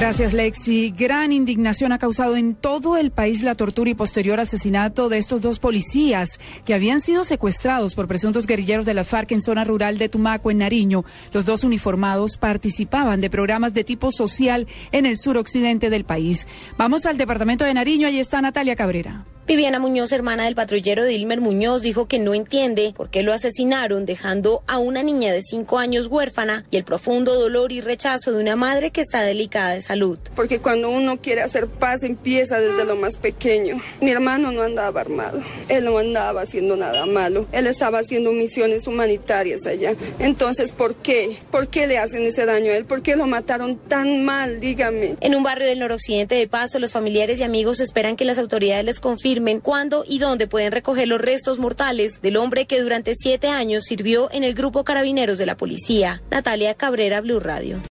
Gracias, 0.00 0.32
Lexi. 0.32 0.94
Gran 0.96 1.30
indignación 1.30 1.92
ha 1.92 1.98
causado 1.98 2.34
en 2.34 2.54
todo 2.54 2.96
el 2.96 3.10
país 3.10 3.42
la 3.42 3.54
tortura 3.54 3.90
y 3.90 3.94
posterior 3.94 4.40
asesinato 4.40 5.10
de 5.10 5.18
estos 5.18 5.42
dos 5.42 5.58
policías 5.58 6.40
que 6.64 6.72
habían 6.72 7.00
sido 7.00 7.22
secuestrados 7.22 7.94
por 7.94 8.08
presuntos 8.08 8.46
guerrilleros 8.46 8.86
de 8.86 8.94
la 8.94 9.04
FARC 9.04 9.32
en 9.32 9.40
zona 9.40 9.62
rural 9.62 9.98
de 9.98 10.08
Tumaco, 10.08 10.50
en 10.50 10.56
Nariño. 10.58 11.04
Los 11.34 11.44
dos 11.44 11.64
uniformados 11.64 12.38
participaban 12.38 13.20
de 13.20 13.28
programas 13.28 13.74
de 13.74 13.84
tipo 13.84 14.10
social 14.10 14.66
en 14.90 15.04
el 15.04 15.18
suroccidente 15.18 15.90
del 15.90 16.04
país. 16.04 16.46
Vamos 16.78 17.04
al 17.04 17.18
departamento 17.18 17.66
de 17.66 17.74
Nariño. 17.74 18.08
Allí 18.08 18.20
está 18.20 18.40
Natalia 18.40 18.76
Cabrera. 18.76 19.26
Viviana 19.50 19.80
Muñoz, 19.80 20.12
hermana 20.12 20.44
del 20.44 20.54
patrullero 20.54 21.04
Dilmer 21.04 21.40
Muñoz, 21.40 21.82
dijo 21.82 22.06
que 22.06 22.20
no 22.20 22.34
entiende 22.34 22.94
por 22.96 23.10
qué 23.10 23.24
lo 23.24 23.32
asesinaron, 23.32 24.06
dejando 24.06 24.62
a 24.68 24.78
una 24.78 25.02
niña 25.02 25.32
de 25.32 25.42
cinco 25.42 25.80
años 25.80 26.06
huérfana 26.06 26.64
y 26.70 26.76
el 26.76 26.84
profundo 26.84 27.34
dolor 27.34 27.72
y 27.72 27.80
rechazo 27.80 28.30
de 28.30 28.38
una 28.38 28.54
madre 28.54 28.92
que 28.92 29.00
está 29.00 29.22
delicada 29.22 29.70
de 29.70 29.80
salud. 29.80 30.20
Porque 30.36 30.60
cuando 30.60 30.88
uno 30.88 31.20
quiere 31.20 31.42
hacer 31.42 31.66
paz 31.66 32.04
empieza 32.04 32.60
desde 32.60 32.84
lo 32.84 32.94
más 32.94 33.16
pequeño. 33.16 33.80
Mi 34.00 34.12
hermano 34.12 34.52
no 34.52 34.62
andaba 34.62 35.00
armado, 35.00 35.42
él 35.68 35.84
no 35.84 35.98
andaba 35.98 36.42
haciendo 36.42 36.76
nada 36.76 37.04
malo, 37.06 37.48
él 37.50 37.66
estaba 37.66 37.98
haciendo 37.98 38.30
misiones 38.30 38.86
humanitarias 38.86 39.66
allá. 39.66 39.96
Entonces, 40.20 40.70
¿por 40.70 40.94
qué? 40.94 41.38
¿Por 41.50 41.66
qué 41.66 41.88
le 41.88 41.98
hacen 41.98 42.24
ese 42.24 42.46
daño 42.46 42.70
a 42.70 42.76
él? 42.76 42.84
¿Por 42.84 43.02
qué 43.02 43.16
lo 43.16 43.26
mataron 43.26 43.78
tan 43.88 44.24
mal? 44.24 44.60
Dígame. 44.60 45.16
En 45.20 45.34
un 45.34 45.42
barrio 45.42 45.66
del 45.66 45.80
noroccidente 45.80 46.36
de 46.36 46.46
Pasto, 46.46 46.78
los 46.78 46.92
familiares 46.92 47.40
y 47.40 47.42
amigos 47.42 47.80
esperan 47.80 48.14
que 48.14 48.24
las 48.24 48.38
autoridades 48.38 48.84
les 48.84 49.00
confirmen 49.40 49.60
cuándo 49.60 50.04
y 50.06 50.18
dónde 50.18 50.46
pueden 50.46 50.70
recoger 50.70 51.08
los 51.08 51.18
restos 51.18 51.58
mortales 51.58 52.20
del 52.20 52.36
hombre 52.36 52.66
que 52.66 52.82
durante 52.82 53.14
siete 53.14 53.48
años 53.48 53.84
sirvió 53.84 54.28
en 54.32 54.44
el 54.44 54.52
grupo 54.52 54.84
Carabineros 54.84 55.38
de 55.38 55.46
la 55.46 55.56
Policía. 55.56 56.20
Natalia 56.30 56.74
Cabrera, 56.74 57.22
Blue 57.22 57.40
Radio. 57.40 57.80